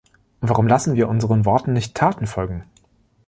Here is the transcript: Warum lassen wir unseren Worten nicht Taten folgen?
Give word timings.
Warum 0.39 0.67
lassen 0.67 0.95
wir 0.95 1.07
unseren 1.07 1.45
Worten 1.45 1.73
nicht 1.73 1.93
Taten 1.93 2.25
folgen? 2.25 2.65